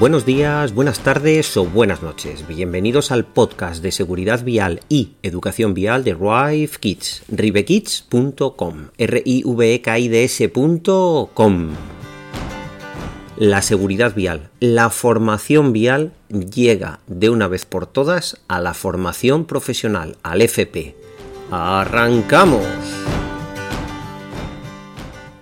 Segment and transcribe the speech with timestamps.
[0.00, 2.48] Buenos días, buenas tardes o buenas noches.
[2.48, 9.42] Bienvenidos al podcast de seguridad vial y educación vial de Rive Kids, rivekids.com, r i
[9.44, 11.72] v e k i d s.com.
[13.36, 19.44] La seguridad vial, la formación vial llega de una vez por todas a la formación
[19.44, 20.96] profesional, al FP.
[21.50, 22.64] ¡Arrancamos!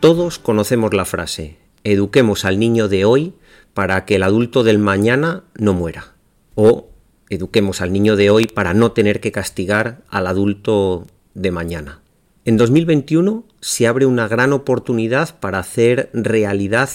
[0.01, 3.35] Todos conocemos la frase, eduquemos al niño de hoy
[3.79, 6.17] para que el adulto del mañana no muera.
[6.57, 6.89] O
[7.31, 12.01] eduquemos al niño de hoy para no tener que castigar al adulto de mañana.
[12.45, 16.91] En 2021 se abre una gran oportunidad para hacer realidad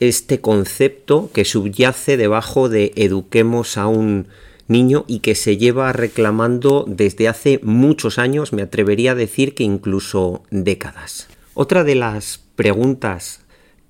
[0.00, 4.28] este concepto que subyace debajo de eduquemos a un
[4.68, 9.64] niño y que se lleva reclamando desde hace muchos años, me atrevería a decir que
[9.64, 11.28] incluso décadas.
[11.52, 13.41] Otra de las preguntas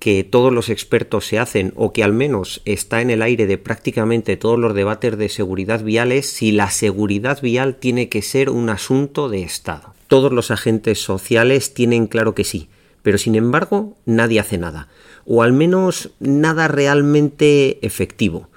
[0.03, 3.57] que todos los expertos se hacen o que al menos está en el aire de
[3.57, 8.49] prácticamente todos los debates de seguridad vial es si la seguridad vial tiene que ser
[8.49, 9.93] un asunto de Estado.
[10.09, 12.67] Todos los agentes sociales tienen claro que sí,
[13.01, 14.89] pero sin embargo nadie hace nada,
[15.25, 18.49] o al menos nada realmente efectivo.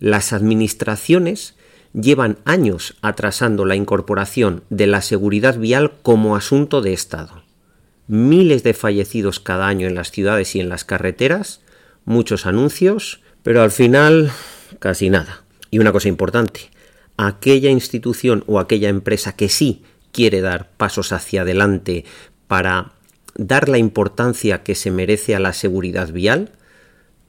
[0.00, 1.54] Las administraciones
[1.94, 7.39] llevan años atrasando la incorporación de la seguridad vial como asunto de Estado
[8.10, 11.60] miles de fallecidos cada año en las ciudades y en las carreteras,
[12.04, 14.32] muchos anuncios, pero al final
[14.80, 15.44] casi nada.
[15.70, 16.70] Y una cosa importante,
[17.16, 22.04] aquella institución o aquella empresa que sí quiere dar pasos hacia adelante
[22.48, 22.94] para
[23.36, 26.50] dar la importancia que se merece a la seguridad vial,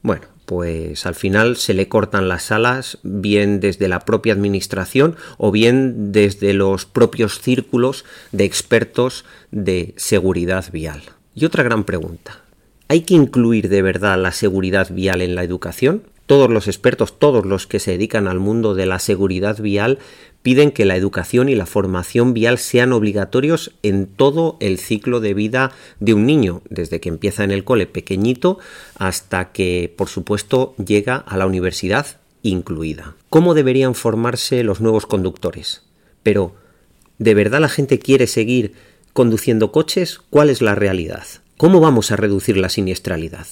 [0.02, 5.50] bueno, pues al final se le cortan las alas bien desde la propia administración o
[5.50, 11.04] bien desde los propios círculos de expertos de seguridad vial.
[11.36, 12.42] Y otra gran pregunta,
[12.90, 16.04] ¿hay que incluir de verdad la seguridad vial en la educación?
[16.26, 20.00] Todos los expertos, todos los que se dedican al mundo de la seguridad vial
[20.42, 25.34] piden que la educación y la formación vial sean obligatorios en todo el ciclo de
[25.34, 28.60] vida de un niño, desde que empieza en el cole pequeñito
[28.96, 32.08] hasta que, por supuesto, llega a la universidad
[32.44, 33.16] incluida.
[33.30, 35.84] ¿Cómo deberían formarse los nuevos conductores?
[36.24, 36.56] Pero,
[37.20, 38.74] ¿de verdad la gente quiere seguir
[39.14, 40.20] conduciendo coches?
[40.30, 41.24] ¿Cuál es la realidad?
[41.58, 43.46] ¿Cómo vamos a reducir la siniestralidad?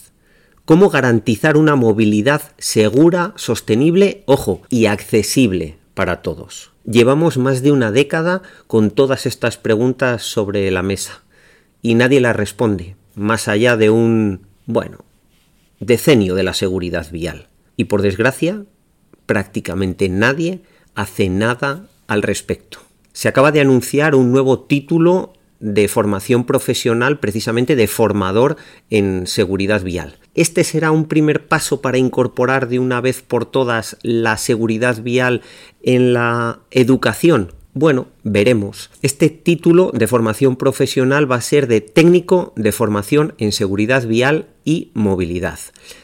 [0.65, 6.71] ¿Cómo garantizar una movilidad segura, sostenible, ojo, y accesible para todos?
[6.89, 11.21] Llevamos más de una década con todas estas preguntas sobre la mesa
[11.83, 15.05] y nadie las responde, más allá de un, bueno,
[15.79, 17.47] decenio de la seguridad vial.
[17.77, 18.63] Y por desgracia,
[19.27, 20.63] prácticamente nadie
[20.95, 22.79] hace nada al respecto.
[23.13, 28.57] Se acaba de anunciar un nuevo título de formación profesional, precisamente de formador
[28.89, 30.17] en seguridad vial.
[30.35, 35.41] Este será un primer paso para incorporar de una vez por todas la seguridad vial
[35.83, 37.53] en la educación.
[37.73, 38.89] Bueno, veremos.
[39.01, 44.47] Este título de formación profesional va a ser de técnico de formación en seguridad vial
[44.65, 45.59] y movilidad.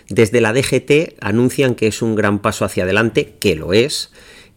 [0.08, 4.12] Desde la DGT anuncian que es un gran paso hacia adelante, que lo es,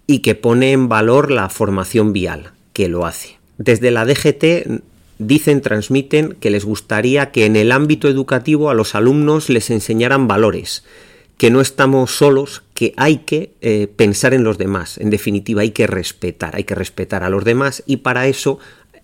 [0.07, 3.38] y que pone en valor la formación vial, que lo hace.
[3.59, 4.81] Desde la DGT
[5.19, 10.29] dicen, transmiten que les gustaría que en el ámbito educativo a los alumnos les enseñaran
[10.29, 10.85] valores,
[11.37, 14.99] que no estamos solos, que hay que eh, pensar en los demás.
[14.99, 18.59] En definitiva, hay que respetar, hay que respetar a los demás y para eso,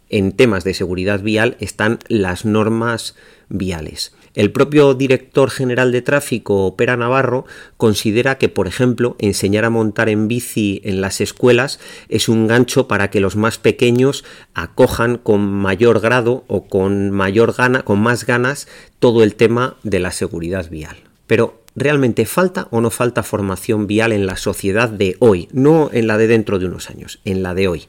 [0.08, 3.16] en temas de seguridad vial, están las normas
[3.48, 4.14] viales.
[4.34, 7.46] El propio director general de tráfico, Opera Navarro,
[7.76, 11.78] considera que, por ejemplo, enseñar a montar en bici en las escuelas
[12.08, 17.54] es un gancho para que los más pequeños acojan con mayor grado o con mayor
[17.54, 18.66] gana, con más ganas,
[18.98, 20.96] todo el tema de la seguridad vial.
[21.28, 25.48] Pero ¿realmente falta o no falta formación vial en la sociedad de hoy?
[25.52, 27.84] No en la de dentro de unos años, en la de hoy.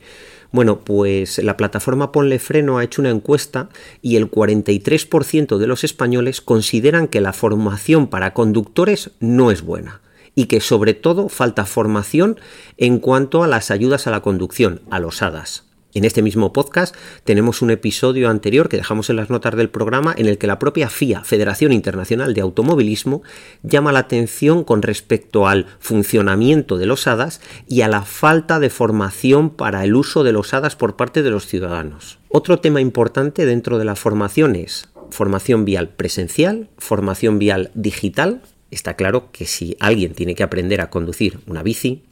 [0.56, 3.68] Bueno, pues la plataforma Ponle Freno ha hecho una encuesta
[4.02, 10.00] y el 43% de los españoles consideran que la formación para conductores no es buena
[10.34, 12.40] y que sobre todo falta formación
[12.78, 15.66] en cuanto a las ayudas a la conducción, a los HADAS.
[15.96, 16.94] En este mismo podcast
[17.24, 20.60] tenemos un episodio anterior que dejamos en las notas del programa en el que la
[20.60, 23.24] propia FIA, Federación Internacional de Automovilismo,
[23.64, 27.40] llama la atención con respecto al funcionamiento de los HADAS
[27.70, 31.30] y a la falta de formación para el uso de los HADAS por parte de
[31.30, 32.20] los ciudadanos.
[32.28, 38.42] Otro tema importante dentro de la formación es formación vial presencial, formación vial digital.
[38.70, 42.04] Está claro que si alguien tiene que aprender a conducir una bici,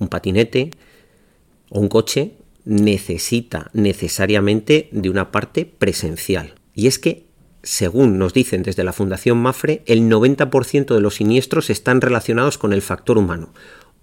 [0.00, 0.70] un patinete
[1.68, 2.39] o un coche,
[2.70, 6.54] necesita necesariamente de una parte presencial.
[6.72, 7.26] Y es que
[7.64, 12.72] según nos dicen desde la Fundación Mafre, el 90% de los siniestros están relacionados con
[12.72, 13.52] el factor humano.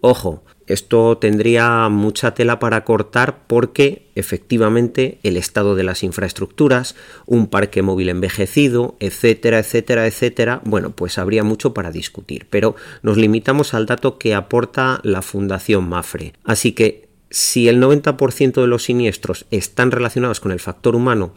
[0.02, 7.48] Ojo, esto tendría mucha tela para cortar porque efectivamente el estado de las infraestructuras, un
[7.48, 13.74] parque móvil envejecido, etcétera, etcétera, etcétera, bueno, pues habría mucho para discutir, pero nos limitamos
[13.74, 16.34] al dato que aporta la Fundación Mafre.
[16.44, 21.34] Así que si el 90% de los siniestros están relacionados con el factor humano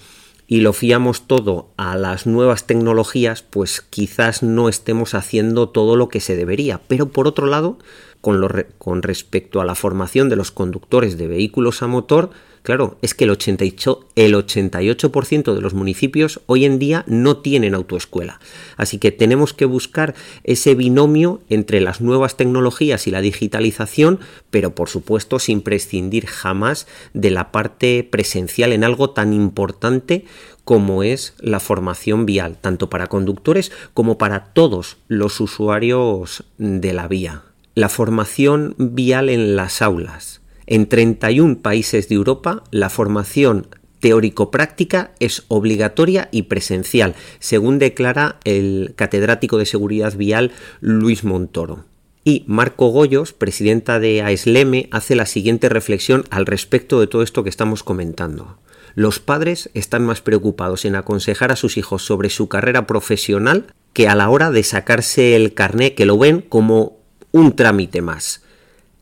[0.47, 6.09] y lo fiamos todo a las nuevas tecnologías, pues quizás no estemos haciendo todo lo
[6.09, 6.81] que se debería.
[6.89, 7.79] Pero por otro lado,
[8.21, 8.45] con,
[8.79, 12.31] con respecto a la formación de los conductores de vehículos a motor,
[12.63, 17.75] Claro, es que el 88%, el 88 de los municipios hoy en día no tienen
[17.75, 18.39] autoescuela.
[18.77, 20.15] Así que tenemos que buscar
[20.45, 24.21] ese binomio entre las nuevas tecnologías y la digitalización,
[24.51, 30.27] pero por supuesto sin prescindir jamás de la parte presencial en algo tan importante
[30.65, 37.09] como es la formación vial, tanto para conductores como para todos los usuarios de la
[37.09, 37.43] vía.
[37.75, 40.40] La formación vial en las aulas
[40.71, 43.67] en 31 países de Europa, la formación
[43.99, 51.85] teórico-práctica es obligatoria y presencial, según declara el catedrático de seguridad vial Luis Montoro.
[52.23, 57.43] Y Marco Goyos, presidenta de AESLEME, hace la siguiente reflexión al respecto de todo esto
[57.43, 58.59] que estamos comentando.
[58.95, 64.07] Los padres están más preocupados en aconsejar a sus hijos sobre su carrera profesional que
[64.07, 67.01] a la hora de sacarse el carné que lo ven como
[67.33, 68.43] un trámite más.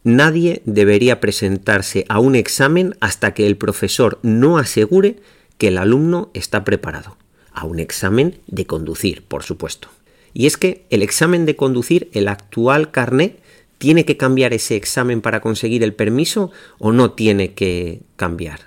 [0.09, 5.17] Nadie debería presentarse a un examen hasta que el profesor no asegure
[5.59, 7.19] que el alumno está preparado.
[7.53, 9.89] A un examen de conducir, por supuesto.
[10.33, 13.39] Y es que el examen de conducir, el actual carnet,
[13.77, 18.61] ¿tiene que cambiar ese examen para conseguir el permiso o no tiene que cambiar?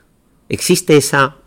[0.48, 1.38] ¿Existe esa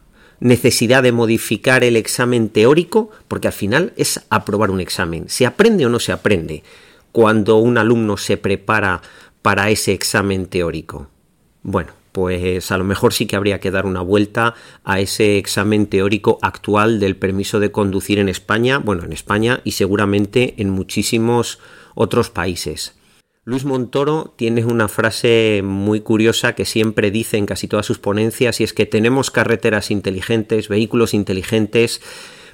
[0.41, 3.11] necesidad de modificar el examen teórico?
[3.29, 5.29] Porque al final es aprobar un examen.
[5.29, 6.65] ¿Se aprende o no se aprende?
[7.13, 9.01] Cuando un alumno se prepara
[9.45, 11.09] para ese examen teórico?
[11.63, 14.55] Bueno, pues a lo mejor sí que habría que dar una vuelta
[14.85, 19.73] a ese examen teórico actual del permiso de conducir en España, bueno, en España y
[19.73, 21.59] seguramente en muchísimos
[21.95, 22.95] otros países.
[23.45, 28.63] Luis Montoro tiene una frase muy curiosa que siempre dice en casi todas sus ponencias
[28.63, 32.01] y es que tenemos carreteras inteligentes, vehículos inteligentes,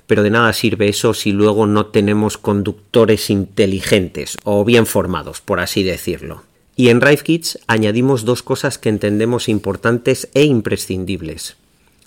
[0.09, 5.61] pero de nada sirve eso si luego no tenemos conductores inteligentes o bien formados, por
[5.61, 6.50] así decirlo.
[6.81, 11.59] Y en Rive Kids añadimos dos cosas que entendemos importantes e imprescindibles.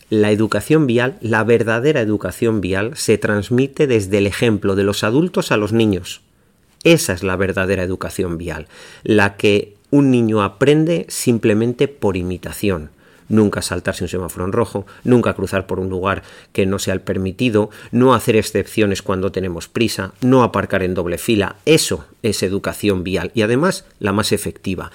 [0.10, 5.52] La educación vial, la verdadera educación vial, se transmite desde el ejemplo de los adultos
[5.52, 6.22] a los niños.
[6.84, 8.68] Esa es la verdadera educación vial,
[9.04, 12.90] la que un niño aprende simplemente por imitación
[13.30, 17.02] nunca saltarse un semáforo en rojo, nunca cruzar por un lugar que no sea el
[17.02, 21.56] permitido, no hacer excepciones cuando tenemos prisa, no aparcar en doble fila.
[21.66, 24.92] Eso es educación vial y además la más efectiva.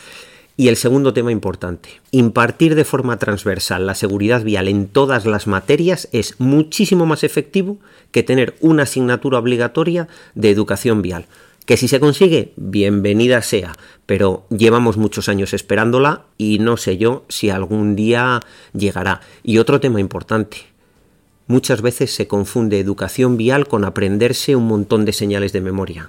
[0.56, 5.46] Y el segundo tema importante, impartir de forma transversal la seguridad vial en todas las
[5.46, 7.78] materias es muchísimo más efectivo
[8.10, 11.26] que tener una asignatura obligatoria de educación vial.
[11.68, 13.74] Que si se consigue, bienvenida sea,
[14.06, 18.40] pero llevamos muchos años esperándola y no sé yo si algún día
[18.72, 19.20] llegará.
[19.42, 20.60] Y otro tema importante.
[21.46, 26.08] Muchas veces se confunde educación vial con aprenderse un montón de señales de memoria.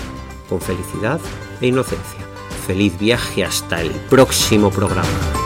[0.49, 1.21] con felicidad
[1.61, 2.25] e inocencia.
[2.65, 5.40] Feliz viaje hasta el próximo programa.